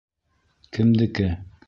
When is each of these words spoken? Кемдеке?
Кемдеке? 0.73 1.29